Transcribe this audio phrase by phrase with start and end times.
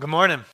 [0.00, 0.44] Good morning.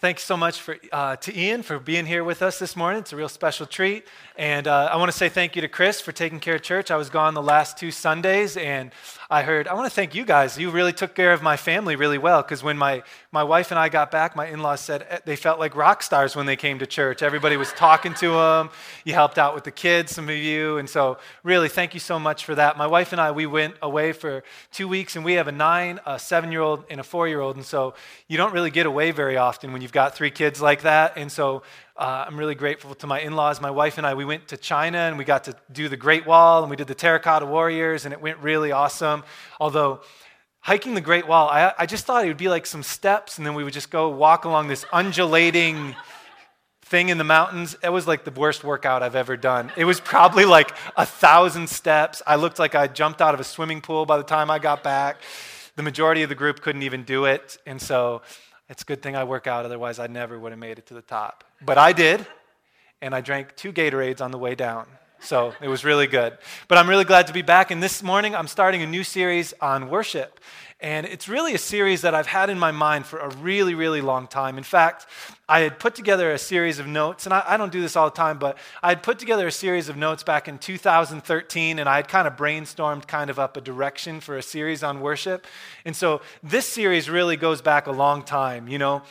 [0.00, 3.00] Thanks so much for, uh, to Ian for being here with us this morning.
[3.00, 4.06] It's a real special treat.
[4.36, 6.92] And uh, I want to say thank you to Chris for taking care of church.
[6.92, 8.92] I was gone the last two Sundays, and
[9.28, 10.56] I heard, I want to thank you guys.
[10.56, 13.02] You really took care of my family really well because when my,
[13.32, 16.04] my wife and I got back, my in laws said eh, they felt like rock
[16.04, 17.20] stars when they came to church.
[17.20, 18.70] Everybody was talking to them.
[19.04, 20.78] You helped out with the kids, some of you.
[20.78, 22.78] And so, really, thank you so much for that.
[22.78, 25.98] My wife and I, we went away for two weeks, and we have a nine,
[26.06, 27.56] a seven year old, and a four year old.
[27.56, 27.94] And so,
[28.28, 31.14] you don't really get away very often when you've got three kids like that.
[31.16, 31.62] And so,
[31.96, 33.58] uh, I'm really grateful to my in laws.
[33.58, 36.26] My wife and I, we went to China and we got to do the Great
[36.26, 39.24] Wall and we did the Terracotta Warriors and it went really awesome.
[39.58, 40.02] Although,
[40.60, 43.46] hiking the Great Wall, I, I just thought it would be like some steps and
[43.46, 45.96] then we would just go walk along this undulating
[46.82, 47.74] thing in the mountains.
[47.82, 49.72] It was like the worst workout I've ever done.
[49.74, 52.20] It was probably like a thousand steps.
[52.26, 54.84] I looked like I jumped out of a swimming pool by the time I got
[54.84, 55.16] back.
[55.76, 57.56] The majority of the group couldn't even do it.
[57.64, 58.22] And so,
[58.68, 60.94] it's a good thing I work out, otherwise, I never would have made it to
[60.94, 61.44] the top.
[61.64, 62.26] But I did,
[63.00, 64.86] and I drank two Gatorades on the way down.
[65.20, 66.38] So it was really good.
[66.68, 67.70] But I'm really glad to be back.
[67.70, 70.40] And this morning, I'm starting a new series on worship.
[70.80, 74.00] And it's really a series that I've had in my mind for a really, really
[74.00, 74.58] long time.
[74.58, 75.06] In fact,
[75.48, 78.08] I had put together a series of notes, and I, I, don't do this all
[78.08, 81.88] the time, but I had put together a series of notes back in 2013, and
[81.88, 85.48] I had kind of brainstormed kind of up a direction for a series on worship.
[85.84, 88.68] And so this series really goes back a long time.
[88.68, 89.02] You know,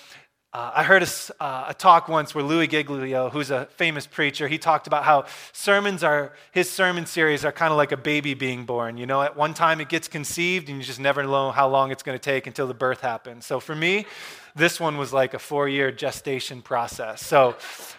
[0.58, 1.08] uh, I heard a,
[1.40, 5.26] uh, a, talk once where Louie Giglio, who's a famous preacher, he talked about how
[5.54, 8.98] sermons are, his sermon series are kind of like a baby being born.
[8.98, 11.92] You know, at one time it gets conceived and you just never know how long
[11.92, 13.46] it's going to take until the birth happens.
[13.46, 14.08] So for me,
[14.56, 17.24] this one was like a four year gestation process.
[17.24, 17.52] So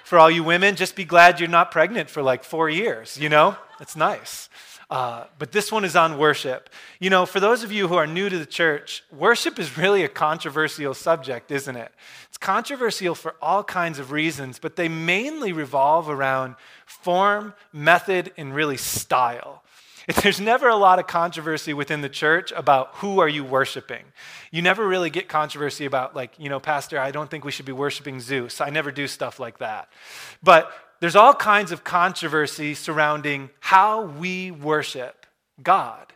[0.03, 3.29] for all you women, just be glad you're not pregnant for like four years, you
[3.29, 3.55] know?
[3.81, 4.49] It's nice.
[4.91, 6.71] Uh, but this one is on worship.
[6.99, 10.03] You know, for those of you who are new to the church, worship is really
[10.03, 11.93] a controversial subject, isn't it?
[12.29, 18.55] It's controversial for all kinds of reasons, but they mainly revolve around form, method, and
[18.55, 19.63] really style.
[20.23, 24.05] There's never a lot of controversy within the church about who are you worshiping.
[24.51, 27.67] You never really get controversy about like, you know, pastor, I don't think we should
[27.67, 28.63] be worshiping Zeus.
[28.63, 29.91] I never do stuff like that.
[30.43, 35.27] But there's all kinds of controversy surrounding how we worship
[35.63, 36.13] God.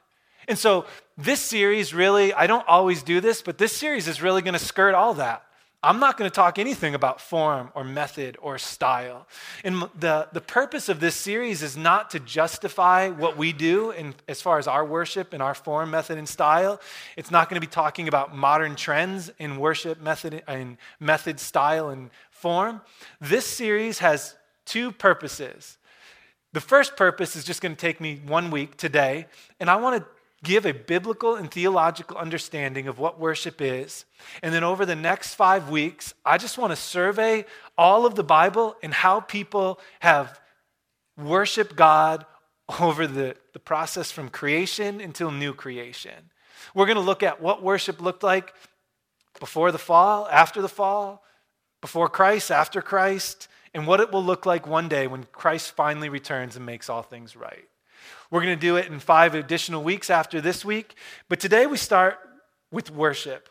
[0.49, 4.43] And so this series really, I don't always do this, but this series is really
[4.43, 5.45] going to skirt all that.
[5.85, 9.27] I'm not going to talk anything about form or method or style.
[9.65, 14.15] And the, the purpose of this series is not to justify what we do in,
[14.29, 16.81] as far as our worship and our form, method, and style.
[17.17, 21.89] It's not going to be talking about modern trends in worship, method, and method, style,
[21.89, 22.81] and form.
[23.21, 24.37] This series has
[24.67, 25.79] two purposes.
[26.53, 29.27] The first purpose is just going to take me one week today,
[29.59, 30.09] and I want to
[30.45, 34.05] give a biblical and theological understanding of what worship is.
[34.43, 37.45] And then over the next five weeks, I just want to survey
[37.79, 40.41] all of the Bible and how people have
[41.17, 42.27] worshiped God
[42.81, 46.31] over the, the process from creation until new creation.
[46.75, 48.53] We're going to look at what worship looked like
[49.39, 51.23] before the fall, after the fall,
[51.81, 56.09] before Christ, after Christ, and what it will look like one day when Christ finally
[56.09, 57.69] returns and makes all things right.
[58.31, 60.97] We're going to do it in five additional weeks after this week,
[61.29, 62.19] but today we start
[62.71, 63.49] with worship.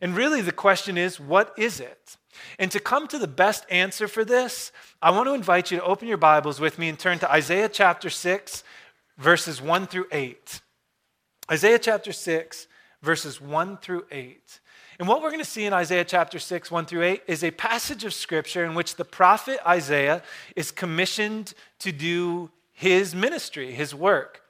[0.00, 2.16] And really, the question is, what is it?
[2.58, 4.72] And to come to the best answer for this,
[5.02, 7.68] I want to invite you to open your Bibles with me and turn to Isaiah
[7.68, 8.64] chapter 6,
[9.18, 10.60] verses 1 through 8.
[11.50, 12.66] Isaiah chapter 6,
[13.02, 14.59] verses 1 through 8.
[15.00, 17.50] And what we're going to see in Isaiah chapter 6, 1 through 8, is a
[17.52, 20.22] passage of scripture in which the prophet Isaiah
[20.54, 24.42] is commissioned to do his ministry, his work.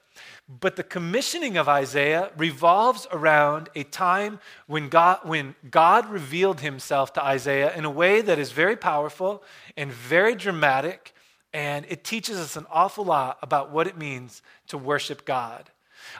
[0.49, 7.13] But the commissioning of Isaiah revolves around a time when God, when God revealed himself
[7.13, 9.45] to Isaiah in a way that is very powerful
[9.77, 11.15] and very dramatic,
[11.53, 15.71] and it teaches us an awful lot about what it means to worship God.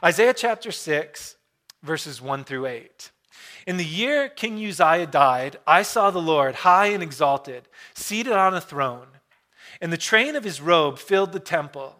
[0.01, 1.35] Isaiah chapter 6,
[1.83, 3.11] verses 1 through 8.
[3.71, 8.53] In the year King Uzziah died, I saw the Lord high and exalted, seated on
[8.53, 9.07] a throne,
[9.79, 11.95] and the train of his robe filled the temple.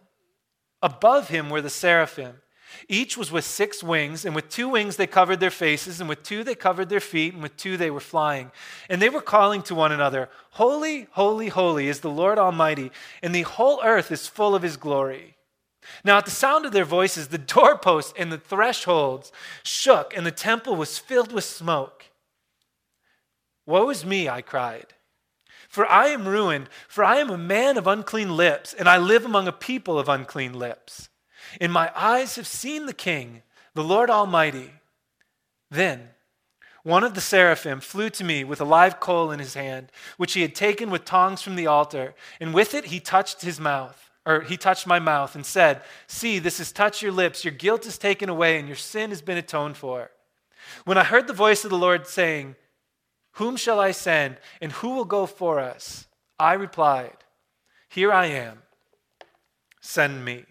[0.82, 2.42] Above him were the seraphim.
[2.90, 6.22] Each was with six wings, and with two wings they covered their faces, and with
[6.22, 8.52] two they covered their feet, and with two they were flying.
[8.90, 12.92] And they were calling to one another, Holy, holy, holy is the Lord Almighty,
[13.22, 15.36] and the whole earth is full of his glory.
[16.04, 19.32] Now, at the sound of their voices, the doorposts and the thresholds
[19.62, 22.06] shook, and the temple was filled with smoke.
[23.66, 24.94] Woe is me, I cried.
[25.68, 29.24] For I am ruined, for I am a man of unclean lips, and I live
[29.24, 31.08] among a people of unclean lips.
[31.60, 33.42] And my eyes have seen the King,
[33.74, 34.72] the Lord Almighty.
[35.70, 36.10] Then
[36.82, 40.32] one of the seraphim flew to me with a live coal in his hand, which
[40.32, 44.10] he had taken with tongs from the altar, and with it he touched his mouth,
[44.24, 47.86] or he touched my mouth, and said, See, this has touched your lips, your guilt
[47.86, 50.10] is taken away, and your sin has been atoned for.
[50.84, 52.56] When I heard the voice of the Lord saying,
[53.32, 56.06] Whom shall I send, and who will go for us?
[56.38, 57.16] I replied,
[57.88, 58.62] Here I am,
[59.80, 60.44] send me.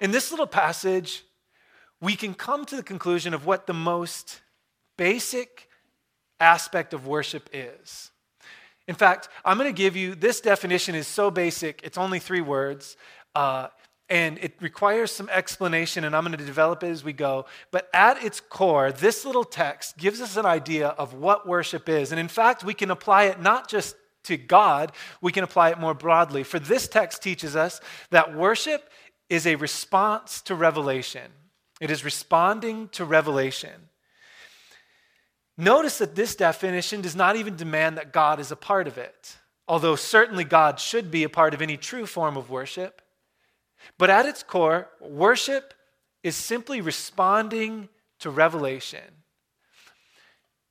[0.00, 1.24] In this little passage,
[2.00, 4.40] we can come to the conclusion of what the most
[4.96, 5.68] basic
[6.38, 8.07] aspect of worship is.
[8.88, 12.40] In fact, I'm going to give you this definition is so basic, it's only three
[12.40, 12.96] words,
[13.34, 13.68] uh,
[14.08, 17.44] and it requires some explanation, and I'm going to develop it as we go.
[17.70, 22.10] But at its core, this little text gives us an idea of what worship is.
[22.10, 23.94] And in fact, we can apply it not just
[24.24, 26.42] to God, we can apply it more broadly.
[26.42, 28.88] For this text teaches us that worship
[29.28, 31.30] is a response to revelation,
[31.78, 33.87] it is responding to revelation.
[35.60, 39.36] Notice that this definition does not even demand that God is a part of it,
[39.66, 43.02] although certainly God should be a part of any true form of worship.
[43.98, 45.74] But at its core, worship
[46.22, 47.88] is simply responding
[48.20, 49.00] to revelation.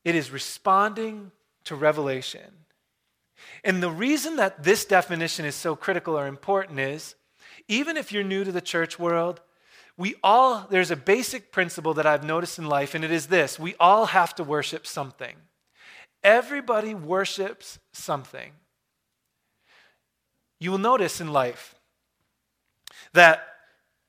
[0.05, 1.31] It is responding
[1.65, 2.65] to revelation.
[3.65, 7.15] And the reason that this definition is so critical or important is
[7.67, 9.41] even if you're new to the church world,
[9.97, 13.59] we all, there's a basic principle that I've noticed in life, and it is this
[13.59, 15.35] we all have to worship something.
[16.23, 18.51] Everybody worships something.
[20.59, 21.75] You will notice in life
[23.13, 23.47] that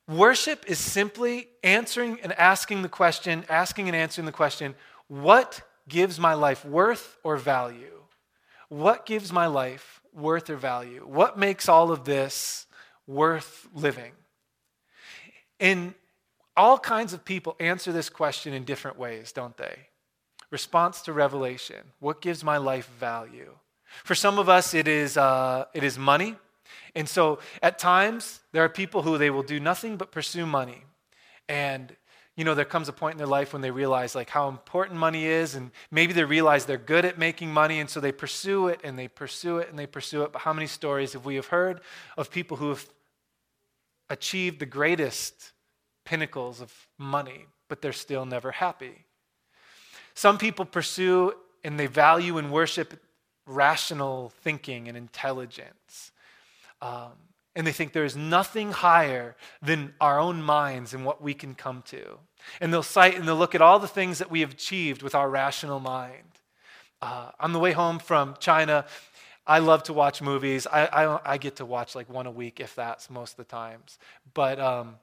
[0.08, 4.74] worship is simply answering and asking the question, asking and answering the question,
[5.08, 8.02] what gives my life worth or value?
[8.68, 11.06] What gives my life worth or value?
[11.06, 12.66] What makes all of this
[13.06, 14.12] worth living?
[15.60, 15.94] And
[16.56, 19.88] all kinds of people answer this question in different ways, don't they?
[20.50, 21.92] Response to revelation.
[22.00, 23.52] What gives my life value?
[24.04, 26.36] For some of us, it is, uh, it is money.
[26.94, 30.84] And so at times, there are people who they will do nothing but pursue money.
[31.48, 31.96] And
[32.38, 34.96] you know, there comes a point in their life when they realize like how important
[34.96, 38.68] money is, and maybe they realize they're good at making money, and so they pursue
[38.68, 40.32] it and they pursue it and they pursue it.
[40.32, 41.80] But how many stories have we have heard
[42.16, 42.88] of people who have
[44.10, 45.52] achieved the greatest
[46.04, 49.04] pinnacles of money, but they're still never happy.
[50.14, 53.00] Some people pursue and they value and worship
[53.46, 56.12] rational thinking and intelligence.
[56.80, 57.12] Um,
[57.54, 61.54] and they think there is nothing higher than our own minds and what we can
[61.54, 62.18] come to.
[62.60, 65.14] And they'll cite and they'll look at all the things that we have achieved with
[65.14, 66.22] our rational mind.
[67.00, 68.84] Uh, on the way home from China,
[69.48, 70.66] I love to watch movies.
[70.66, 73.44] I, I, I, get to watch like one a week, if that's most of the
[73.44, 73.98] times.
[74.34, 74.96] But um,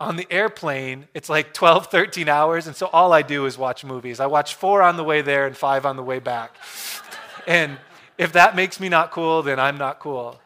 [0.00, 2.66] on the airplane, it's like 12, 13 hours.
[2.66, 4.18] And so all I do is watch movies.
[4.18, 6.56] I watch four on the way there and five on the way back.
[7.46, 7.78] and
[8.18, 10.40] if that makes me not cool, then I'm not cool.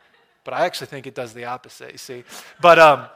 [0.45, 2.25] But I actually think it does the opposite, you see.
[2.61, 3.07] But um,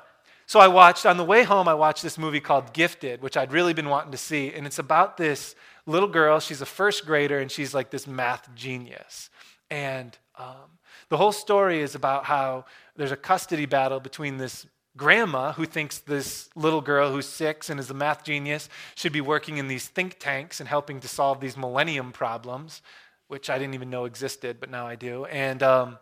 [0.47, 3.53] so I watched, on the way home, I watched this movie called Gifted, which I'd
[3.53, 4.53] really been wanting to see.
[4.55, 5.55] And it's about this
[5.87, 6.41] little girl.
[6.41, 9.29] She's a first grader, and she's like this math genius.
[9.75, 10.79] And um,
[11.09, 15.99] the whole story is about how there's a custody battle between this grandma who thinks
[15.99, 19.88] this little girl who's six and is a math genius should be working in these
[19.88, 22.83] think tanks and helping to solve these millennium problems,
[23.26, 25.25] which I didn't even know existed, but now I do.
[25.25, 25.99] And um,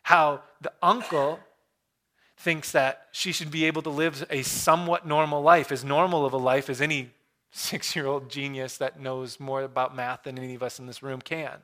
[0.00, 1.40] how the uncle
[2.38, 6.32] thinks that she should be able to live a somewhat normal life, as normal of
[6.32, 7.10] a life as any
[7.50, 11.02] six year old genius that knows more about math than any of us in this
[11.02, 11.58] room can.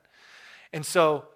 [0.74, 1.26] And so,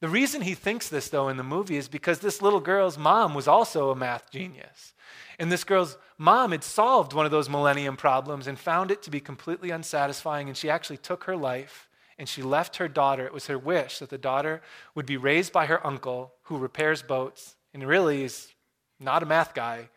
[0.00, 3.34] the reason he thinks this, though, in the movie is because this little girl's mom
[3.34, 4.94] was also a math genius.
[5.38, 9.10] And this girl's mom had solved one of those millennium problems and found it to
[9.10, 10.48] be completely unsatisfying.
[10.48, 13.26] And she actually took her life and she left her daughter.
[13.26, 14.62] It was her wish that the daughter
[14.94, 18.54] would be raised by her uncle who repairs boats and really is
[18.98, 19.90] not a math guy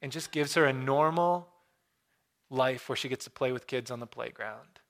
[0.00, 1.48] and just gives her a normal
[2.48, 4.80] life where she gets to play with kids on the playground.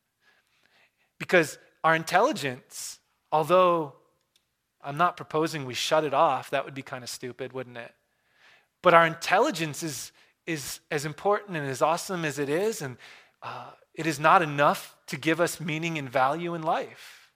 [1.19, 3.00] Because our intelligence
[3.33, 3.95] Although
[4.83, 7.93] I'm not proposing we shut it off, that would be kind of stupid, wouldn't it?
[8.83, 10.13] But our intelligence is,
[10.47, 12.97] is as important and as awesome as it is, and
[13.43, 17.31] uh, it is not enough to give us meaning and value in life.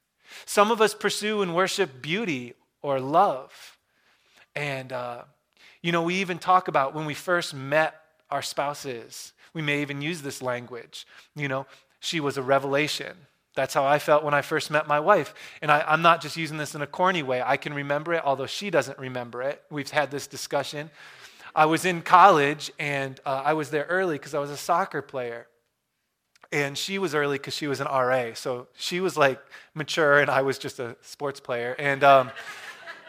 [0.47, 3.79] Some of us pursue and worship beauty or love.
[4.55, 5.25] And, uh,
[5.83, 7.95] you know, we even talk about when we first met
[8.31, 11.07] our spouses, we may even use this language.
[11.37, 11.67] You know,
[12.01, 13.17] she was a revelation.
[13.55, 15.33] That's how I felt when I first met my wife.
[15.63, 17.43] And I, am not just using this in a corny way.
[17.45, 19.63] I can remember it, although she doesn't remember it.
[19.71, 20.91] We've had this discussion.
[21.55, 25.03] I was in college and uh, I was there early because I was a soccer
[25.03, 25.47] player.
[26.53, 28.35] and she was early because she was an RA.
[28.35, 29.41] So she was like
[29.73, 31.75] mature, and I was just a sports player.
[31.79, 32.31] And um,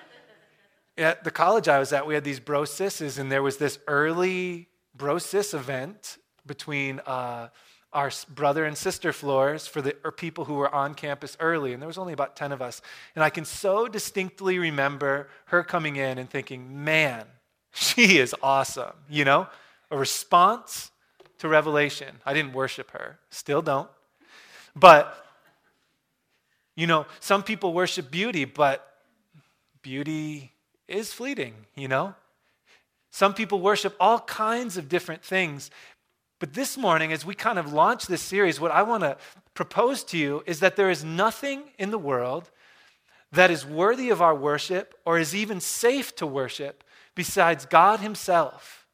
[0.97, 4.69] at the college I was at, we had these bro and there was this early
[4.95, 7.49] bro sis event between uh,
[7.95, 11.81] our brother and sister floors for the er, people who were on campus early, and
[11.81, 12.81] there was only about 10 of us.
[13.15, 17.23] And I can so distinctly remember her coming in and thinking, man,
[17.73, 19.47] she is awesome, you know?
[19.89, 20.91] A response
[21.39, 22.17] to revelation.
[22.25, 23.89] I didn't worship her, still don't.
[24.75, 25.25] But,
[26.75, 28.85] you know, some people worship beauty, but
[29.81, 30.51] beauty
[30.87, 32.13] is fleeting, you know?
[33.09, 35.71] Some people worship all kinds of different things.
[36.45, 39.17] But this morning, as we kind of launch this series, what I want to
[39.55, 42.51] propose to you is that there is nothing in the world
[43.31, 46.83] that is worthy of our worship or is even safe to worship
[47.15, 48.85] besides God Himself.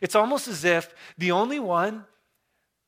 [0.00, 2.04] It's almost as if the only one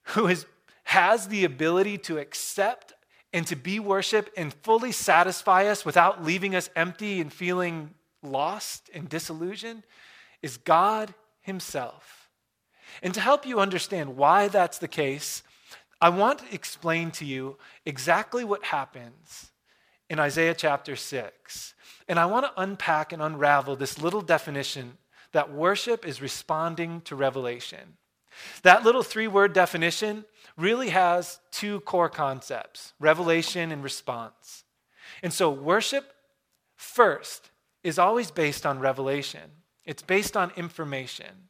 [0.04, 0.47] who is,
[0.85, 2.92] has the ability to accept
[3.33, 7.90] and to be worshiped and fully satisfy us without leaving us empty and feeling
[8.23, 9.83] lost and disillusioned
[10.40, 12.24] is God Himself.
[13.03, 15.43] And to help you understand why that's the case,
[16.01, 19.53] I want to explain to you exactly what happens
[20.11, 21.75] in Isaiah chapter 6.
[22.09, 24.99] And I want to unpack and unravel this little definition
[25.33, 27.97] that worship is responding to revelation.
[28.63, 30.25] That little three word definition
[30.57, 34.65] really has two core concepts revelation and response.
[35.23, 36.13] And so, worship
[36.77, 37.51] first
[37.83, 39.51] is always based on revelation,
[39.85, 41.49] it's based on information.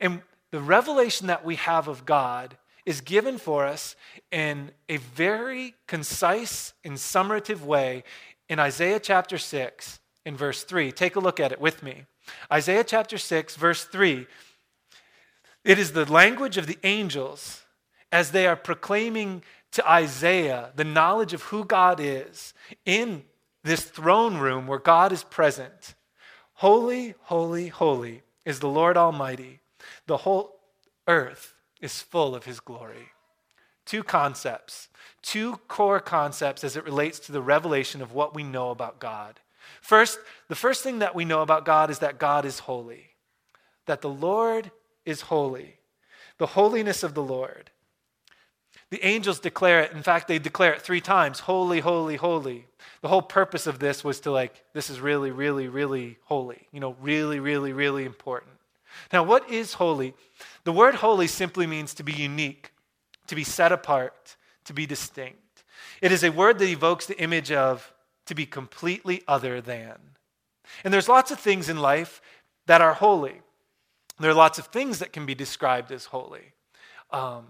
[0.00, 2.56] And the revelation that we have of God
[2.86, 3.96] is given for us
[4.30, 8.04] in a very concise and summative way
[8.48, 10.92] in Isaiah chapter 6 in verse 3.
[10.92, 12.04] Take a look at it with me.
[12.52, 14.26] Isaiah chapter 6, verse 3.
[15.64, 17.64] It is the language of the angels
[18.10, 19.42] as they are proclaiming
[19.72, 22.54] to Isaiah the knowledge of who God is
[22.84, 23.22] in
[23.62, 25.94] this throne room where God is present.
[26.54, 29.59] Holy, holy, holy is the Lord Almighty.
[30.10, 30.58] The whole
[31.06, 33.10] earth is full of his glory.
[33.86, 34.88] Two concepts,
[35.22, 39.38] two core concepts as it relates to the revelation of what we know about God.
[39.80, 43.10] First, the first thing that we know about God is that God is holy,
[43.86, 44.72] that the Lord
[45.04, 45.76] is holy,
[46.38, 47.70] the holiness of the Lord.
[48.90, 49.92] The angels declare it.
[49.92, 52.66] In fact, they declare it three times holy, holy, holy.
[53.00, 56.66] The whole purpose of this was to, like, this is really, really, really holy.
[56.72, 58.50] You know, really, really, really important.
[59.12, 60.14] Now, what is holy?
[60.64, 62.72] The word holy simply means to be unique,
[63.26, 65.64] to be set apart, to be distinct.
[66.00, 67.92] It is a word that evokes the image of
[68.26, 69.96] to be completely other than.
[70.84, 72.20] And there's lots of things in life
[72.66, 73.42] that are holy.
[74.18, 76.52] There are lots of things that can be described as holy.
[77.10, 77.46] Um,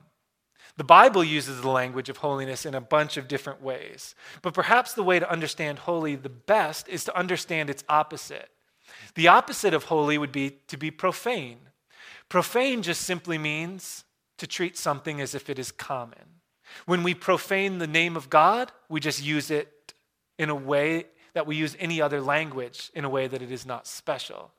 [0.76, 4.14] the Bible uses the language of holiness in a bunch of different ways.
[4.40, 8.48] But perhaps the way to understand holy the best is to understand its opposite.
[9.14, 11.58] The opposite of holy would be to be profane.
[12.28, 14.04] Profane just simply means
[14.38, 16.40] to treat something as if it is common.
[16.86, 19.94] When we profane the name of God, we just use it
[20.38, 23.66] in a way that we use any other language in a way that it is
[23.66, 24.52] not special.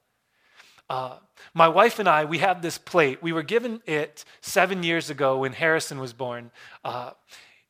[0.89, 1.17] Uh,
[1.53, 3.23] my wife and I, we have this plate.
[3.23, 6.51] We were given it seven years ago when Harrison was born.
[6.83, 7.11] Uh,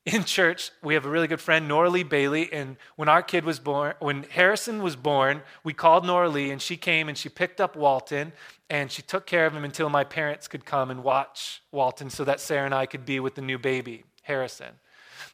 [0.04, 3.44] in church, we have a really good friend, Nora Lee Bailey, and when our kid
[3.44, 7.28] was born, when Harrison was born, we called Nora Lee, and she came and she
[7.28, 8.32] picked up Walton,
[8.68, 12.24] and she took care of him until my parents could come and watch Walton so
[12.24, 14.74] that Sarah and I could be with the new baby, Harrison.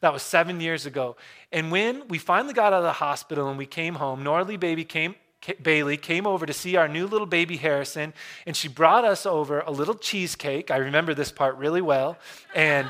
[0.00, 1.16] That was seven years ago.
[1.50, 4.84] And when we finally got out of the hospital and we came home, Norley baby
[4.84, 5.14] came,
[5.62, 8.12] Bailey came over to see our new little baby Harrison,
[8.46, 10.70] and she brought us over a little cheesecake.
[10.70, 12.18] I remember this part really well.
[12.54, 12.88] And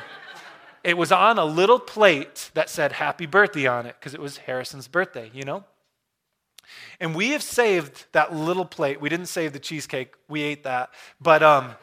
[0.88, 4.38] it was on a little plate that said happy birthday on it because it was
[4.38, 5.62] Harrison's birthday, you know?
[6.98, 8.98] And we have saved that little plate.
[8.98, 10.88] We didn't save the cheesecake, we ate that.
[11.20, 11.74] But um,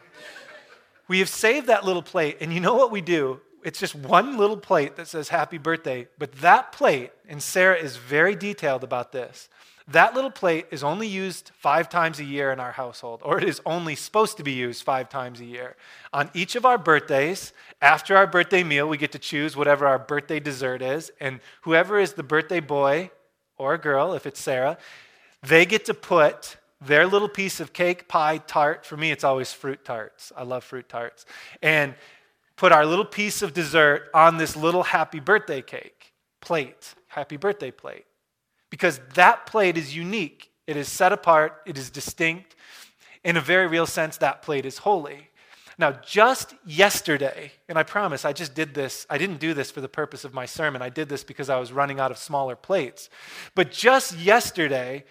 [1.07, 2.37] we have saved that little plate.
[2.41, 3.41] And you know what we do?
[3.63, 6.07] It's just one little plate that says happy birthday.
[6.17, 9.49] But that plate, and Sarah is very detailed about this,
[9.87, 13.43] that little plate is only used five times a year in our household, or it
[13.43, 15.75] is only supposed to be used five times a year.
[16.11, 19.99] On each of our birthdays, after our birthday meal, we get to choose whatever our
[19.99, 23.11] birthday dessert is, and whoever is the birthday boy
[23.57, 24.77] or girl, if it's Sarah,
[25.43, 28.85] they get to put their little piece of cake, pie, tart.
[28.85, 30.31] For me, it's always fruit tarts.
[30.35, 31.25] I love fruit tarts.
[31.61, 31.93] And
[32.55, 37.71] put our little piece of dessert on this little happy birthday cake plate, happy birthday
[37.71, 38.05] plate.
[38.75, 42.57] Because that plate is unique, it is set apart, it is distinct.
[43.23, 45.29] In a very real sense, that plate is holy.
[45.77, 49.79] Now, just yesterday, and I promise I just did this, I didn't do this for
[49.79, 50.81] the purpose of my sermon.
[50.81, 53.09] I did this because I was running out of smaller plates.
[53.55, 55.05] But just yesterday,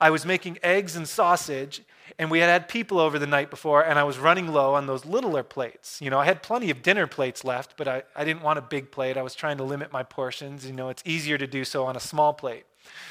[0.00, 1.82] I was making eggs and sausage,
[2.20, 4.86] and we had had people over the night before, and I was running low on
[4.86, 6.00] those littler plates.
[6.00, 8.62] You know, I had plenty of dinner plates left, but I, I didn't want a
[8.62, 9.16] big plate.
[9.16, 10.64] I was trying to limit my portions.
[10.64, 12.64] You know, it's easier to do so on a small plate.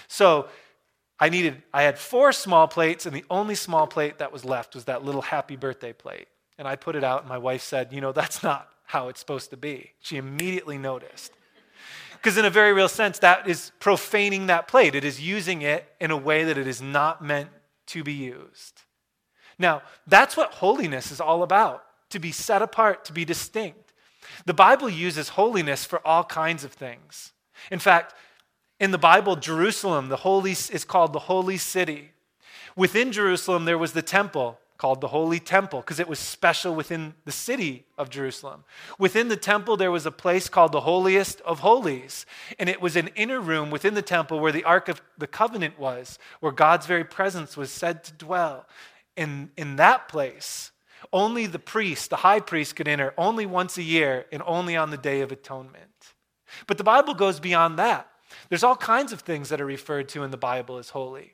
[0.08, 0.48] So
[1.20, 4.76] I needed, I had four small plates, and the only small plate that was left
[4.76, 6.28] was that little happy birthday plate.
[6.58, 9.20] And I put it out, and my wife said, You know, that's not how it's
[9.20, 9.92] supposed to be.
[10.00, 11.34] She immediately noticed.
[12.14, 14.96] Because, in a very real sense, that is profaning that plate.
[14.96, 17.50] It is using it in a way that it is not meant
[17.88, 18.82] to be used.
[19.60, 23.94] Now, that's what holiness is all about to be set apart, to be distinct.
[24.46, 27.34] The Bible uses holiness for all kinds of things.
[27.72, 28.14] In fact,
[28.80, 32.12] in the Bible, Jerusalem, the holy, is called the holy city.
[32.76, 37.16] Within Jerusalem, there was the temple called the Holy Temple because it was special within
[37.26, 38.64] the city of Jerusalem.
[39.00, 42.26] Within the temple, there was a place called the Holiest of Holies,
[42.60, 45.80] and it was an inner room within the temple where the Ark of the Covenant
[45.80, 48.68] was, where God's very presence was said to dwell.
[49.16, 50.72] In, in that place,
[51.12, 54.92] only the priest, the high priest, could enter only once a year and only on
[54.92, 56.14] the Day of Atonement.
[56.68, 58.08] But the Bible goes beyond that.
[58.50, 61.34] There's all kinds of things that are referred to in the Bible as holy.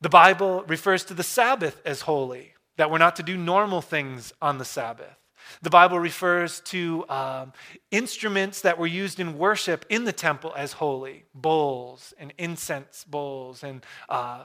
[0.00, 4.32] The Bible refers to the Sabbath as holy, that we're not to do normal things
[4.42, 5.16] on the Sabbath.
[5.60, 7.52] The Bible refers to um,
[7.90, 13.62] instruments that were used in worship in the temple as holy bowls and incense bowls
[13.62, 14.44] and uh,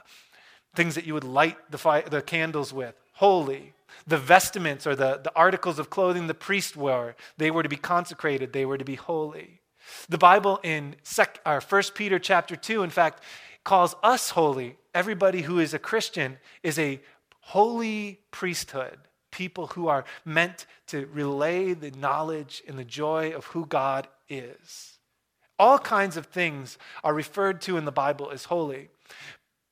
[0.74, 2.94] things that you would light the, the candles with.
[3.14, 3.72] Holy.
[4.06, 7.76] The vestments or the, the articles of clothing the priest wore, they were to be
[7.76, 9.57] consecrated, they were to be holy.
[10.08, 13.22] The Bible in sec, or 1 Peter chapter 2, in fact,
[13.64, 14.76] calls us holy.
[14.94, 17.00] Everybody who is a Christian is a
[17.40, 18.98] holy priesthood,
[19.30, 24.98] people who are meant to relay the knowledge and the joy of who God is.
[25.58, 28.88] All kinds of things are referred to in the Bible as holy.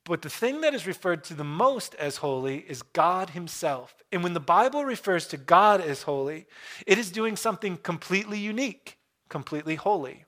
[0.03, 3.95] But the thing that is referred to the most as holy is God Himself.
[4.11, 6.45] And when the Bible refers to God as holy,
[6.85, 8.96] it is doing something completely unique
[9.29, 10.25] completely holy,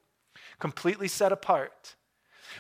[0.60, 1.96] completely set apart.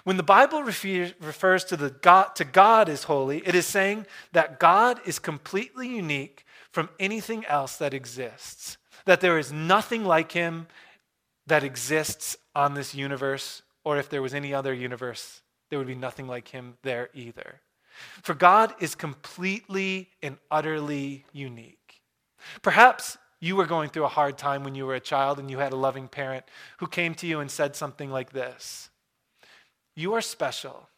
[0.04, 4.60] When the Bible refers to, the God, to God as holy, it is saying that
[4.60, 10.67] God is completely unique from anything else that exists, that there is nothing like him
[11.47, 15.95] that exists on this universe, or if there was any other universe, there would be
[15.95, 17.62] nothing like him there either.
[18.21, 22.02] For God is completely and utterly unique.
[22.62, 25.60] Perhaps you were going through a hard time when you were a child and you
[25.60, 26.45] had a loving parent
[26.78, 28.89] who came to you and said something like this
[29.95, 30.89] You are special.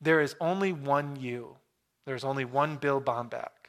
[0.00, 1.56] There is only one you.
[2.06, 3.68] There's only one Bill Bomback.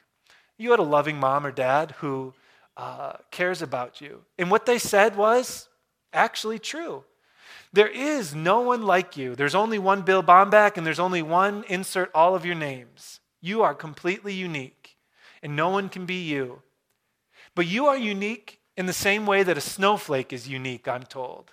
[0.57, 2.33] You had a loving mom or dad who
[2.77, 4.21] uh, cares about you.
[4.37, 5.67] And what they said was
[6.13, 7.03] actually true.
[7.73, 9.35] There is no one like you.
[9.35, 13.19] There's only one Bill Bomback, and there's only one insert all of your names.
[13.41, 14.97] You are completely unique,
[15.41, 16.61] and no one can be you.
[17.55, 21.51] But you are unique in the same way that a snowflake is unique, I'm told.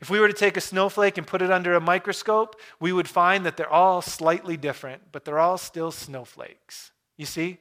[0.00, 3.08] If we were to take a snowflake and put it under a microscope, we would
[3.08, 6.92] find that they're all slightly different, but they're all still snowflakes.
[7.16, 7.58] You see?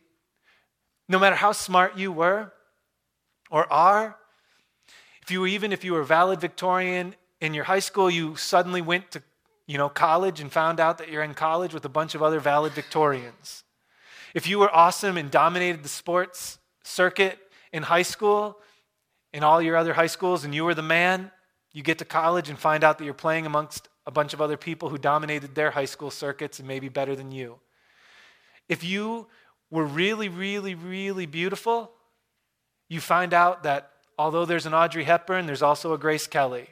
[1.07, 2.51] No matter how smart you were
[3.49, 4.17] or are,
[5.21, 9.11] if you were even if you were valedictorian in your high school, you suddenly went
[9.11, 9.21] to
[9.65, 12.39] you know college and found out that you're in college with a bunch of other
[12.39, 13.63] valedictorians.
[14.33, 17.39] If you were awesome and dominated the sports circuit,
[17.71, 18.59] in high school,
[19.33, 21.31] in all your other high schools, and you were the man,
[21.71, 24.57] you get to college and find out that you're playing amongst a bunch of other
[24.57, 27.59] people who dominated their high school circuits and maybe better than you.
[28.69, 29.27] If you
[29.69, 31.91] were really, really, really beautiful,
[32.89, 36.67] you find out that although there's an Audrey Hepburn, there's also a Grace Kelly.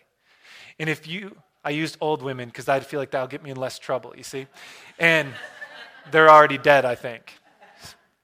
[0.79, 3.57] And if you, I used old women because I feel like that'll get me in
[3.57, 4.47] less trouble, you see?
[4.97, 5.33] And
[6.11, 7.33] they're already dead, I think.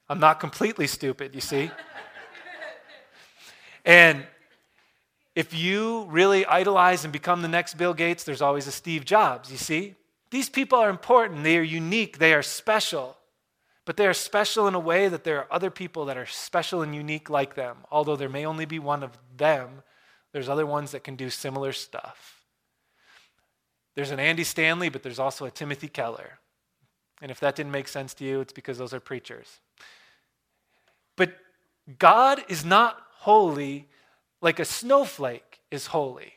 [0.08, 1.70] I'm not completely stupid, you see?
[3.84, 4.24] And
[5.34, 9.50] if you really idolize and become the next Bill Gates, there's always a Steve Jobs,
[9.50, 9.94] you see?
[10.30, 13.16] These people are important, they are unique, they are special.
[13.84, 16.82] But they are special in a way that there are other people that are special
[16.82, 17.78] and unique like them.
[17.90, 19.82] Although there may only be one of them,
[20.32, 22.42] there's other ones that can do similar stuff.
[23.94, 26.38] There's an Andy Stanley, but there's also a Timothy Keller.
[27.20, 29.60] And if that didn't make sense to you, it's because those are preachers.
[31.16, 31.34] But
[31.98, 33.88] God is not holy
[34.40, 36.32] like a snowflake is holy.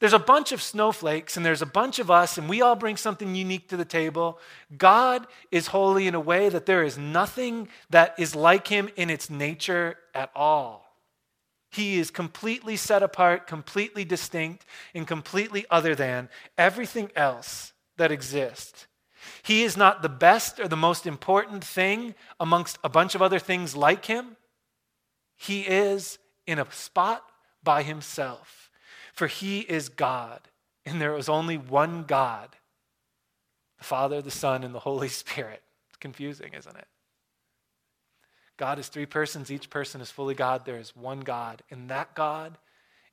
[0.00, 2.96] There's a bunch of snowflakes and there's a bunch of us, and we all bring
[2.96, 4.40] something unique to the table.
[4.76, 9.10] God is holy in a way that there is nothing that is like him in
[9.10, 10.84] its nature at all.
[11.70, 18.88] He is completely set apart, completely distinct, and completely other than everything else that exists.
[19.42, 23.38] He is not the best or the most important thing amongst a bunch of other
[23.38, 24.37] things like him.
[25.38, 27.24] He is in a spot
[27.62, 28.70] by himself.
[29.18, 30.42] For he is God,
[30.86, 32.50] and there is only one God
[33.78, 35.62] the Father, the Son, and the Holy Spirit.
[35.88, 36.86] It's confusing, isn't it?
[38.56, 40.64] God is three persons, each person is fully God.
[40.64, 42.58] There is one God, and that God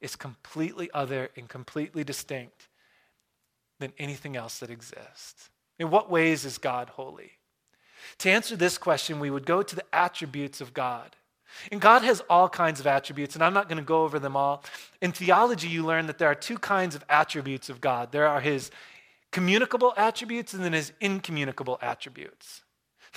[0.01, 2.67] is completely other and completely distinct
[3.79, 5.49] than anything else that exists.
[5.77, 7.31] In what ways is God holy?
[8.19, 11.15] To answer this question, we would go to the attributes of God.
[11.71, 14.35] And God has all kinds of attributes, and I'm not going to go over them
[14.35, 14.63] all.
[15.01, 18.41] In theology, you learn that there are two kinds of attributes of God there are
[18.41, 18.71] his
[19.31, 22.61] communicable attributes and then his incommunicable attributes.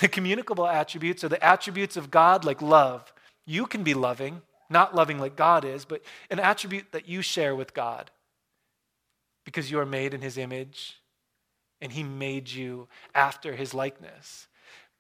[0.01, 3.13] The communicable attributes are the attributes of God, like love.
[3.47, 7.55] You can be loving, not loving like God is, but an attribute that you share
[7.55, 8.11] with God
[9.45, 11.01] because you are made in his image
[11.81, 14.49] and he made you after his likeness.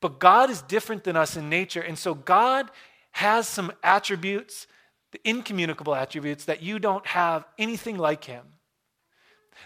[0.00, 2.70] But God is different than us in nature, and so God
[3.12, 4.66] has some attributes,
[5.12, 8.44] the incommunicable attributes, that you don't have anything like him.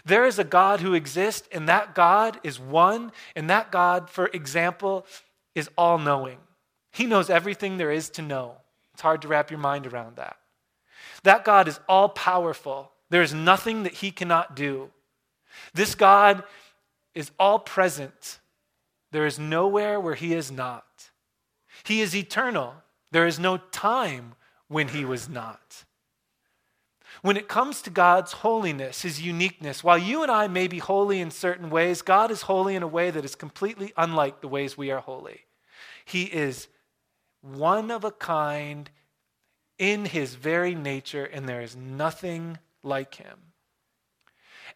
[0.05, 4.27] There is a God who exists, and that God is one, and that God, for
[4.27, 5.05] example,
[5.53, 6.39] is all knowing.
[6.91, 8.55] He knows everything there is to know.
[8.93, 10.37] It's hard to wrap your mind around that.
[11.23, 12.91] That God is all powerful.
[13.09, 14.89] There is nothing that he cannot do.
[15.73, 16.43] This God
[17.13, 18.39] is all present.
[19.11, 20.85] There is nowhere where he is not.
[21.83, 22.75] He is eternal.
[23.13, 24.33] There is no time
[24.67, 25.85] when he was not.
[27.21, 31.21] When it comes to God's holiness, his uniqueness, while you and I may be holy
[31.21, 34.75] in certain ways, God is holy in a way that is completely unlike the ways
[34.75, 35.45] we are holy.
[36.05, 36.67] He is
[37.41, 38.89] one of a kind
[39.77, 43.52] in his very nature, and there is nothing like him.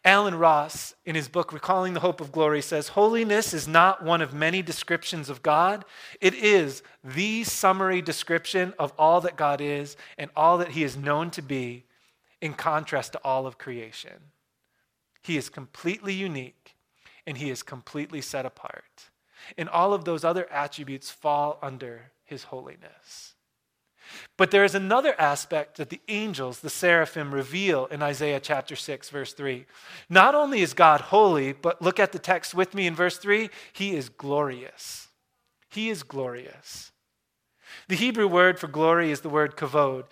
[0.04, 4.22] Allen Ross, in his book Recalling the Hope of Glory, says Holiness is not one
[4.22, 5.84] of many descriptions of God.
[6.20, 10.96] It is the summary description of all that God is and all that he is
[10.96, 11.84] known to be
[12.40, 14.32] in contrast to all of creation.
[15.22, 16.76] He is completely unique
[17.26, 19.10] and he is completely set apart.
[19.56, 23.34] And all of those other attributes fall under his holiness.
[24.36, 29.10] But there is another aspect that the angels, the seraphim, reveal in Isaiah chapter 6,
[29.10, 29.66] verse 3.
[30.08, 33.50] Not only is God holy, but look at the text with me in verse 3
[33.72, 35.08] He is glorious.
[35.70, 36.92] He is glorious.
[37.88, 40.04] The Hebrew word for glory is the word kavod.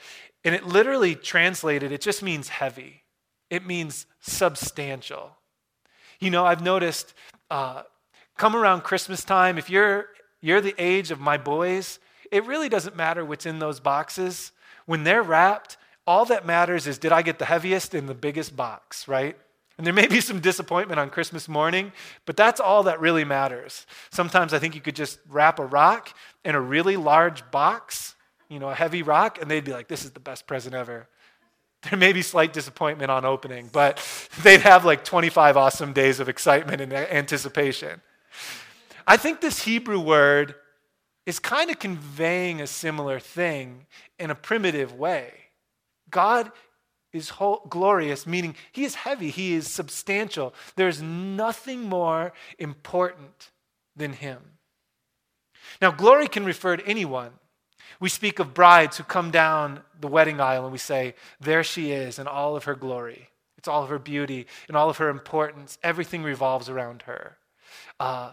[0.44, 3.02] And it literally translated, it just means heavy,
[3.50, 5.36] it means substantial.
[6.20, 7.14] You know, I've noticed
[7.50, 7.82] uh,
[8.36, 10.06] come around Christmas time, if you're,
[10.40, 11.98] you're the age of my boys,
[12.30, 14.52] it really doesn't matter what's in those boxes.
[14.86, 18.56] When they're wrapped, all that matters is did I get the heaviest in the biggest
[18.56, 19.36] box, right?
[19.78, 21.92] And there may be some disappointment on Christmas morning,
[22.24, 23.86] but that's all that really matters.
[24.10, 28.14] Sometimes I think you could just wrap a rock in a really large box
[28.48, 31.08] you know, a heavy rock, and they'd be like, this is the best present ever.
[31.82, 34.02] There may be slight disappointment on opening, but
[34.42, 38.00] they'd have like 25 awesome days of excitement and anticipation.
[39.06, 40.54] I think this Hebrew word
[41.26, 43.86] is kind of conveying a similar thing
[44.18, 45.32] in a primitive way.
[46.08, 46.52] God
[47.12, 50.54] is whole, glorious, meaning he is heavy, he is substantial.
[50.76, 53.50] There's nothing more important
[53.96, 54.38] than him.
[55.82, 57.32] Now, glory can refer to anyone.
[57.98, 61.92] We speak of brides who come down the wedding aisle and we say, There she
[61.92, 63.30] is in all of her glory.
[63.56, 65.78] It's all of her beauty and all of her importance.
[65.82, 67.38] Everything revolves around her.
[67.98, 68.32] Uh,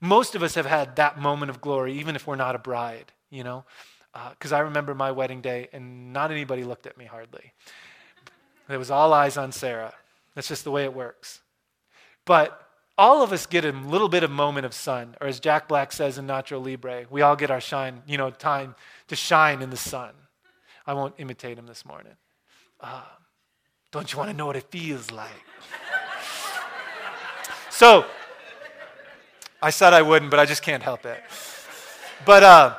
[0.00, 3.12] most of us have had that moment of glory, even if we're not a bride,
[3.30, 3.64] you know?
[4.30, 7.52] Because uh, I remember my wedding day and not anybody looked at me hardly.
[8.68, 9.94] It was all eyes on Sarah.
[10.34, 11.40] That's just the way it works.
[12.24, 15.68] But all of us get a little bit of moment of sun, or as Jack
[15.68, 18.74] Black says in Nacho Libre, we all get our shine, you know, time
[19.08, 20.12] to shine in the sun.
[20.86, 22.12] I won't imitate him this morning.
[22.80, 23.02] Uh,
[23.90, 25.30] don't you want to know what it feels like?
[27.70, 28.04] so,
[29.62, 31.22] I said I wouldn't, but I just can't help it.
[32.24, 32.76] But uh,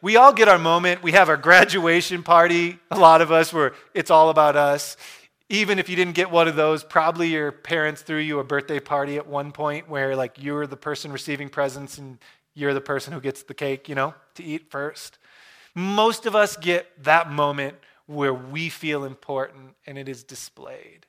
[0.00, 1.02] we all get our moment.
[1.02, 4.96] We have our graduation party, a lot of us, where it's all about us.
[5.48, 8.80] Even if you didn't get one of those, probably your parents threw you a birthday
[8.80, 12.18] party at one point where like you're the person receiving presents and
[12.54, 15.18] you're the person who gets the cake, you know, to eat first.
[15.74, 21.06] Most of us get that moment where we feel important and it is displayed.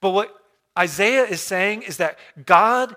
[0.00, 0.36] But what
[0.78, 2.96] Isaiah is saying is that God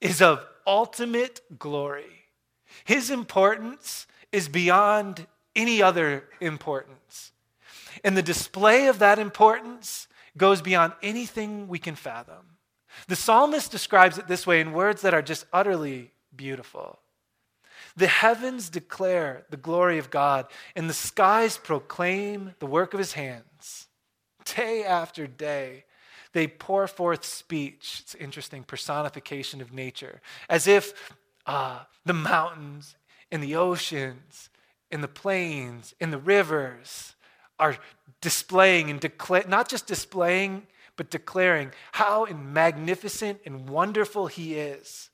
[0.00, 2.26] is of ultimate glory.
[2.84, 7.32] His importance is beyond any other importance.
[8.04, 12.56] And the display of that importance goes beyond anything we can fathom.
[13.08, 16.98] The psalmist describes it this way in words that are just utterly beautiful.
[17.96, 23.14] The heavens declare the glory of God, and the skies proclaim the work of his
[23.14, 23.86] hands.
[24.44, 25.84] Day after day,
[26.36, 28.00] they pour forth speech.
[28.02, 30.20] It's interesting, personification of nature,
[30.50, 31.14] as if
[31.46, 32.94] uh, the mountains
[33.32, 34.50] and the oceans
[34.90, 37.14] and the plains and the rivers
[37.58, 37.78] are
[38.20, 45.08] displaying and declare, not just displaying, but declaring how magnificent and wonderful he is.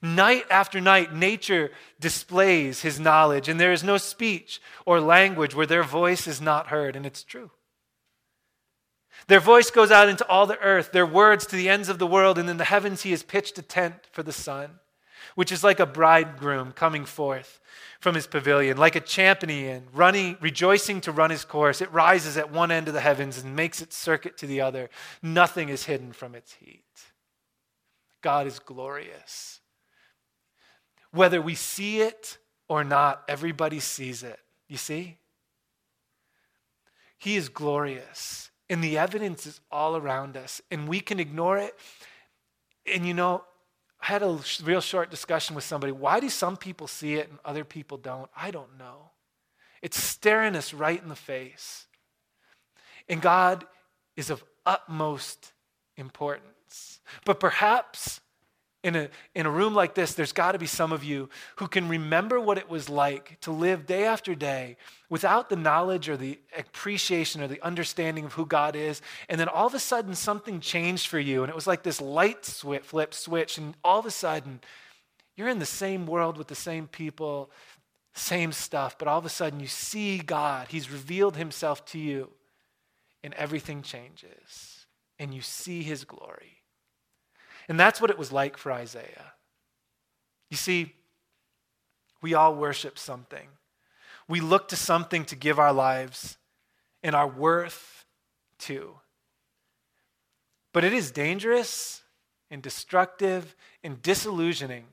[0.00, 5.66] Night after night, nature displays his knowledge, and there is no speech or language where
[5.66, 7.50] their voice is not heard, and it's true.
[9.26, 12.06] Their voice goes out into all the earth, their words to the ends of the
[12.06, 14.80] world, and in the heavens he has pitched a tent for the sun,
[15.34, 17.60] which is like a bridegroom coming forth
[18.00, 21.80] from his pavilion, like a champion running, rejoicing to run his course.
[21.80, 24.88] It rises at one end of the heavens and makes its circuit to the other.
[25.22, 26.82] Nothing is hidden from its heat.
[28.22, 29.60] God is glorious.
[31.12, 34.38] Whether we see it or not, everybody sees it.
[34.68, 35.18] You see?
[37.18, 41.74] He is glorious, and the evidence is all around us, and we can ignore it.
[42.90, 43.42] And you know,
[44.00, 45.92] I had a real short discussion with somebody.
[45.92, 48.30] Why do some people see it and other people don't?
[48.34, 49.10] I don't know.
[49.82, 51.86] It's staring us right in the face.
[53.08, 53.66] And God
[54.16, 55.52] is of utmost
[55.96, 57.00] importance.
[57.24, 58.20] But perhaps
[58.82, 61.68] in a, in a room like this, there's got to be some of you who
[61.68, 64.76] can remember what it was like to live day after day
[65.10, 69.02] without the knowledge or the appreciation or the understanding of who God is.
[69.28, 71.42] And then all of a sudden, something changed for you.
[71.42, 73.58] And it was like this light flip switch.
[73.58, 74.60] And all of a sudden,
[75.36, 77.50] you're in the same world with the same people,
[78.14, 78.96] same stuff.
[78.98, 80.68] But all of a sudden, you see God.
[80.68, 82.30] He's revealed himself to you,
[83.22, 84.86] and everything changes.
[85.18, 86.59] And you see his glory.
[87.70, 89.32] And that's what it was like for Isaiah.
[90.50, 90.92] You see,
[92.20, 93.46] we all worship something.
[94.26, 96.36] We look to something to give our lives
[97.04, 98.04] and our worth
[98.60, 98.96] to.
[100.72, 102.02] But it is dangerous
[102.50, 103.54] and destructive
[103.84, 104.86] and disillusioning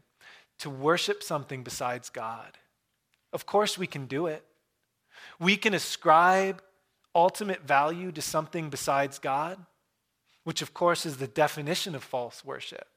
[0.59, 2.59] to worship something besides God.
[3.33, 4.45] Of course, we can do it.
[5.39, 6.61] We can ascribe
[7.15, 9.57] ultimate value to something besides God
[10.47, 12.87] which of course is the definition of false worship.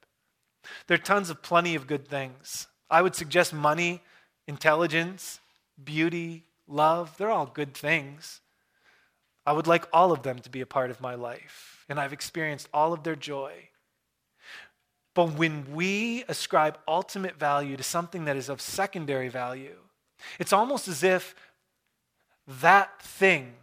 [0.86, 2.68] There are tons of plenty of good things.
[2.88, 4.02] I would suggest money,
[4.46, 5.40] intelligence,
[5.82, 8.40] beauty, love, they're all good things.
[9.44, 12.12] I would like all of them to be a part of my life, and I've
[12.12, 13.70] experienced all of their joy.
[15.12, 19.78] But when we ascribe ultimate value to something that is of secondary value,
[20.38, 21.34] it's almost as if
[22.46, 23.54] that thing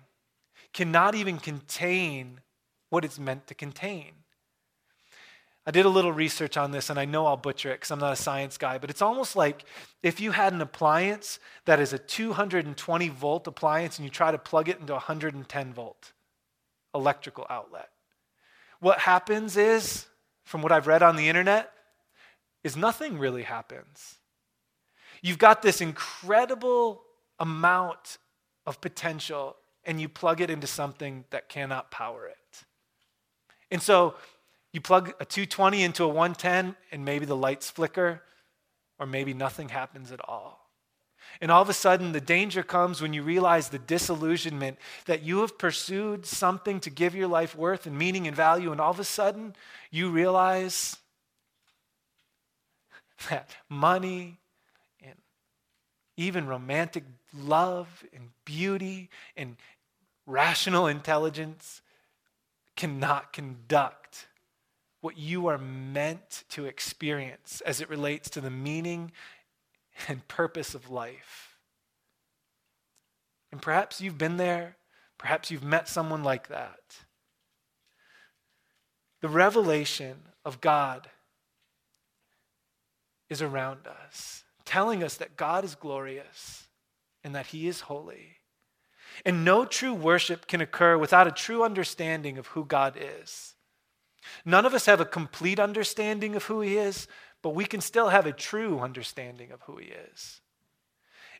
[0.74, 2.42] cannot even contain
[2.90, 4.12] what it's meant to contain.
[5.66, 8.00] I did a little research on this, and I know I'll butcher it because I'm
[8.00, 9.66] not a science guy, but it's almost like
[10.02, 14.38] if you had an appliance that is a 220 volt appliance and you try to
[14.38, 16.14] plug it into a 110 volt
[16.96, 17.90] electrical outlet.
[18.80, 20.06] What happens is,
[20.46, 21.74] from what I've read on the internet,
[22.64, 24.20] is nothing really happens.
[25.22, 27.04] You've got this incredible
[27.40, 28.20] amount
[28.66, 32.64] of potential, and you plug it into something that cannot power it.
[33.72, 34.16] And so
[34.74, 38.22] you plug a 220 into a 110, and maybe the lights flicker,
[39.00, 40.68] or maybe nothing happens at all.
[41.42, 45.40] And all of a sudden, the danger comes when you realize the disillusionment that you
[45.42, 49.00] have pursued something to give your life worth and meaning and value, and all of
[49.00, 49.56] a sudden,
[49.92, 50.98] you realize
[53.30, 54.38] that money
[55.02, 55.16] and
[56.16, 57.04] even romantic
[57.36, 59.58] love and beauty and
[60.26, 61.82] rational intelligence
[62.78, 64.28] cannot conduct
[65.02, 69.12] what you are meant to experience as it relates to the meaning
[70.08, 71.58] and purpose of life.
[73.52, 74.78] And perhaps you've been there,
[75.18, 76.80] perhaps you've met someone like that.
[79.22, 81.10] The revelation of God
[83.30, 86.68] is around us, telling us that God is glorious
[87.24, 88.37] and that He is holy
[89.26, 93.56] and no true worship can occur without a true understanding of who God is.
[94.46, 97.08] None of us have a complete understanding of who He is,
[97.42, 100.42] but we can still have a true understanding of who He is.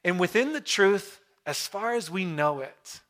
[0.04, 3.02] And within the truth, as far as we know it,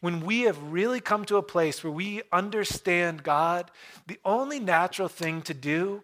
[0.00, 3.70] when we have really come to a place where we understand God,
[4.06, 6.02] the only natural thing to do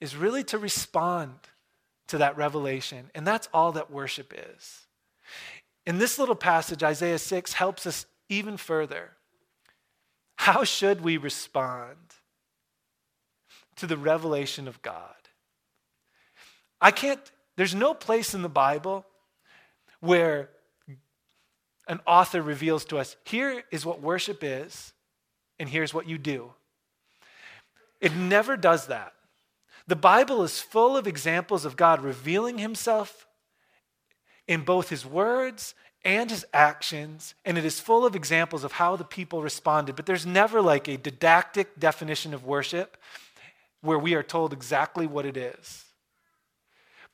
[0.00, 1.34] is really to respond
[2.06, 3.10] to that revelation.
[3.14, 4.86] And that's all that worship is.
[5.88, 9.12] In this little passage, Isaiah 6 helps us even further.
[10.36, 11.96] How should we respond
[13.76, 15.14] to the revelation of God?
[16.78, 17.18] I can't,
[17.56, 19.06] there's no place in the Bible
[20.00, 20.50] where
[21.88, 24.92] an author reveals to us here is what worship is,
[25.58, 26.52] and here's what you do.
[27.98, 29.14] It never does that.
[29.86, 33.26] The Bible is full of examples of God revealing himself
[34.48, 38.96] in both his words and his actions, and it is full of examples of how
[38.96, 39.94] the people responded.
[39.94, 42.96] But there's never like a didactic definition of worship
[43.82, 45.84] where we are told exactly what it is.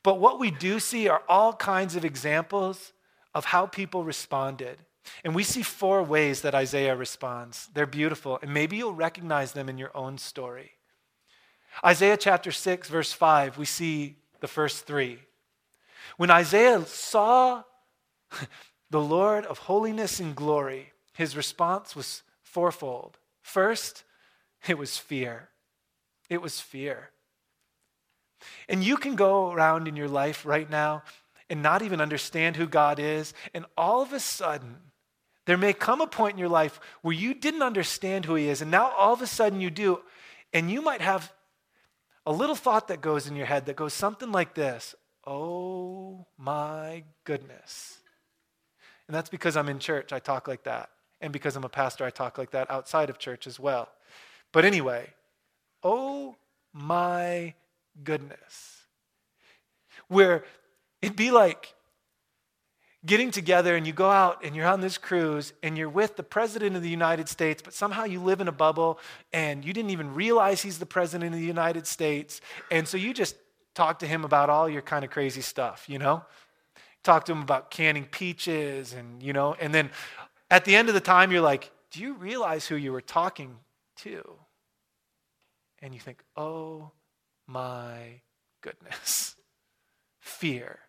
[0.01, 2.93] But what we do see are all kinds of examples
[3.33, 4.77] of how people responded.
[5.23, 7.69] And we see four ways that Isaiah responds.
[7.73, 10.71] They're beautiful, and maybe you'll recognize them in your own story.
[11.83, 15.19] Isaiah chapter 6, verse 5, we see the first three.
[16.17, 17.63] When Isaiah saw
[18.89, 23.17] the Lord of holiness and glory, his response was fourfold.
[23.41, 24.03] First,
[24.67, 25.49] it was fear.
[26.29, 27.11] It was fear.
[28.67, 31.03] And you can go around in your life right now
[31.49, 34.77] and not even understand who God is, and all of a sudden,
[35.45, 38.61] there may come a point in your life where you didn't understand who He is,
[38.61, 39.99] and now all of a sudden you do,
[40.53, 41.31] and you might have
[42.25, 44.95] a little thought that goes in your head that goes something like this
[45.25, 47.97] Oh my goodness.
[49.07, 50.89] And that's because I'm in church, I talk like that.
[51.21, 53.89] And because I'm a pastor, I talk like that outside of church as well.
[54.51, 55.13] But anyway,
[55.83, 56.35] oh
[56.73, 57.53] my
[58.03, 58.83] goodness.
[60.07, 60.43] Where
[61.01, 61.73] it'd be like
[63.05, 66.23] getting together and you go out and you're on this cruise and you're with the
[66.23, 68.99] president of the United States, but somehow you live in a bubble
[69.31, 72.41] and you didn't even realize he's the president of the United States.
[72.71, 73.35] And so you just
[73.75, 76.23] talk to him about all your kind of crazy stuff, you know?
[77.03, 79.91] Talk to him about canning peaches and, you know, and then
[80.49, 83.57] at the end of the time, you're like, do you realize who you were talking
[83.97, 84.37] to?
[85.81, 86.91] And you think, oh
[87.47, 88.21] my
[88.61, 89.35] goodness.
[90.19, 90.79] Fear.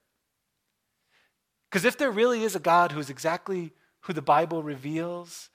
[1.68, 5.50] Because if there really is a God who is exactly who the Bible reveals,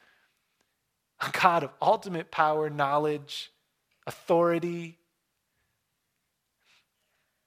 [1.19, 3.51] a God of ultimate power, knowledge,
[4.05, 4.99] authority,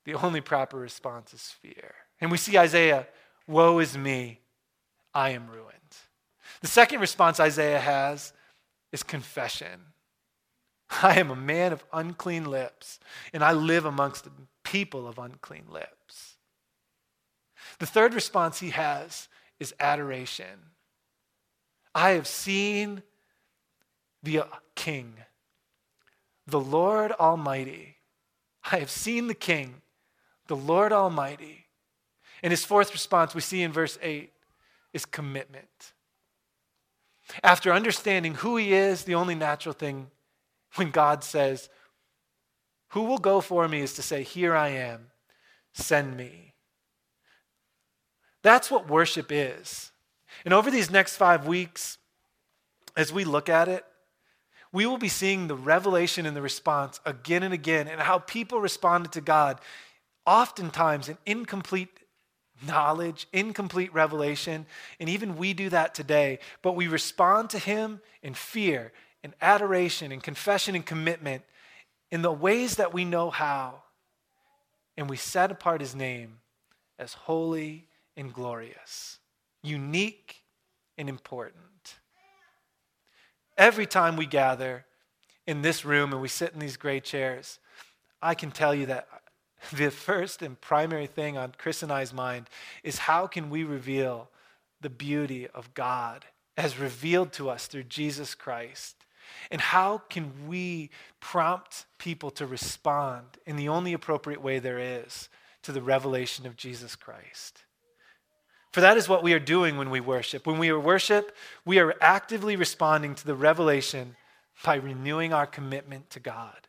[0.04, 1.94] the only proper response is fear.
[2.20, 3.06] And we see Isaiah,
[3.46, 4.40] woe is me,
[5.14, 5.74] I am ruined.
[6.60, 8.32] The second response Isaiah has
[8.92, 9.80] is confession.
[11.02, 12.98] I am a man of unclean lips,
[13.32, 14.30] and I live amongst the
[14.62, 16.36] people of unclean lips.
[17.78, 20.70] The third response he has is adoration.
[21.94, 23.02] I have seen
[24.22, 25.14] the uh, King,
[26.46, 27.96] the Lord Almighty.
[28.70, 29.82] I have seen the King,
[30.46, 31.66] the Lord Almighty.
[32.42, 34.30] And his fourth response we see in verse 8
[34.92, 35.92] is commitment.
[37.42, 40.10] After understanding who he is, the only natural thing
[40.74, 41.68] when God says,
[42.88, 45.06] Who will go for me is to say, Here I am,
[45.72, 46.54] send me.
[48.42, 49.90] That's what worship is.
[50.44, 51.96] And over these next five weeks,
[52.96, 53.84] as we look at it,
[54.70, 58.60] we will be seeing the revelation and the response again and again, and how people
[58.60, 59.60] responded to God,
[60.26, 62.00] oftentimes in incomplete
[62.66, 64.66] knowledge, incomplete revelation,
[65.00, 70.12] and even we do that today, but we respond to Him in fear, in adoration,
[70.12, 71.42] in confession, and commitment
[72.10, 73.82] in the ways that we know how.
[74.96, 76.38] And we set apart His name
[76.98, 79.18] as holy and glorious,
[79.62, 80.42] unique
[80.96, 81.96] and important.
[83.58, 84.84] Every time we gather
[85.46, 87.58] in this room and we sit in these gray chairs,
[88.22, 89.08] I can tell you that
[89.72, 92.48] the first and primary thing on Chris and I's mind
[92.82, 94.28] is how can we reveal
[94.80, 96.24] the beauty of God
[96.56, 98.96] as revealed to us through Jesus Christ?
[99.50, 105.28] And how can we prompt people to respond in the only appropriate way there is
[105.62, 107.64] to the revelation of Jesus Christ?
[108.72, 110.46] For that is what we are doing when we worship.
[110.46, 111.34] When we worship,
[111.64, 114.16] we are actively responding to the revelation
[114.64, 116.68] by renewing our commitment to God.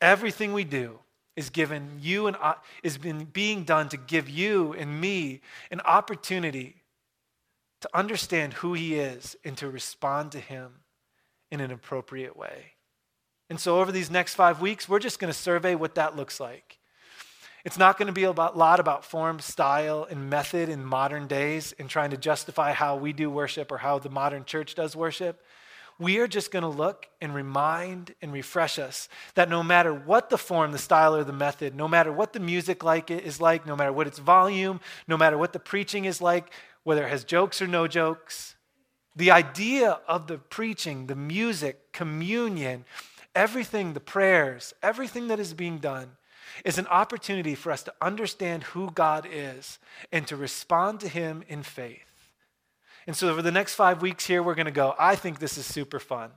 [0.00, 1.00] Everything we do
[1.36, 2.36] is given you and
[2.82, 6.76] is being done to give you and me an opportunity
[7.80, 10.72] to understand who he is and to respond to him
[11.50, 12.72] in an appropriate way.
[13.50, 16.40] And so over these next 5 weeks, we're just going to survey what that looks
[16.40, 16.78] like.
[17.64, 21.72] It's not going to be a lot about form, style, and method in modern days
[21.72, 25.42] in trying to justify how we do worship or how the modern church does worship.
[25.98, 30.28] We are just going to look and remind and refresh us that no matter what
[30.28, 33.40] the form, the style, or the method, no matter what the music like it is
[33.40, 37.10] like, no matter what its volume, no matter what the preaching is like, whether it
[37.10, 38.56] has jokes or no jokes,
[39.16, 42.84] the idea of the preaching, the music, communion,
[43.34, 46.16] everything, the prayers, everything that is being done
[46.64, 49.78] is an opportunity for us to understand who God is
[50.12, 52.13] and to respond to Him in faith.
[53.06, 54.94] And so, over the next five weeks here, we're going to go.
[54.98, 56.30] I think this is super fun.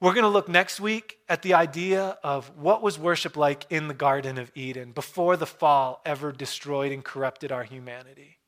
[0.00, 3.88] We're going to look next week at the idea of what was worship like in
[3.88, 8.38] the Garden of Eden before the fall ever destroyed and corrupted our humanity.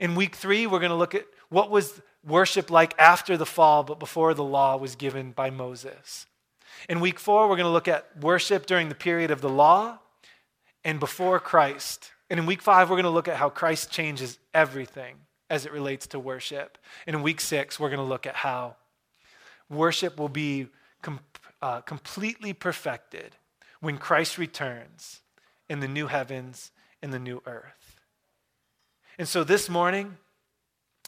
[0.00, 3.84] In week three, we're going to look at what was worship like after the fall,
[3.84, 6.26] but before the law was given by Moses.
[6.88, 10.00] In week four, we're going to look at worship during the period of the law
[10.84, 12.10] and before Christ.
[12.28, 15.18] And in week five, we're going to look at how Christ changes everything
[15.50, 16.78] as it relates to worship.
[17.06, 18.76] In week six, we're going to look at how
[19.68, 20.68] worship will be
[21.02, 21.20] com-
[21.62, 23.36] uh, completely perfected
[23.80, 25.20] when Christ returns
[25.68, 26.70] in the new heavens
[27.02, 28.00] and the new earth.
[29.18, 30.16] And so this morning,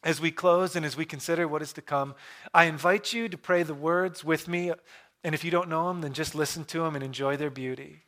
[0.05, 2.14] as we close and as we consider what is to come,
[2.55, 4.72] I invite you to pray the words with me
[5.26, 8.05] and if you don't know them, then just listen to them and enjoy their beauty.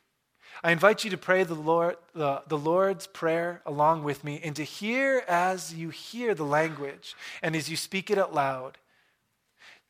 [0.63, 4.55] I invite you to pray the, Lord, the, the Lord's Prayer along with me and
[4.57, 8.77] to hear as you hear the language and as you speak it out loud,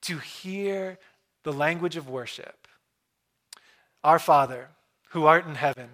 [0.01, 0.99] to hear
[1.43, 2.67] the language of worship.
[4.03, 4.70] Our Father,
[5.09, 5.89] who art in heaven,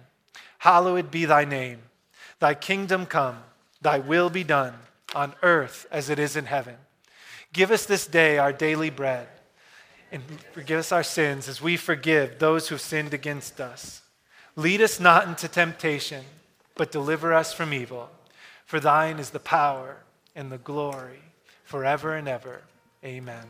[0.58, 1.78] hallowed be thy name.
[2.38, 3.38] Thy kingdom come,
[3.80, 4.74] thy will be done,
[5.14, 6.76] on earth as it is in heaven.
[7.52, 9.28] Give us this day our daily bread
[10.12, 10.22] and
[10.52, 14.02] forgive us our sins as we forgive those who've sinned against us.
[14.56, 16.24] Lead us not into temptation,
[16.74, 18.10] but deliver us from evil.
[18.64, 19.98] For thine is the power
[20.34, 21.20] and the glory
[21.64, 22.62] forever and ever.
[23.04, 23.46] Amen.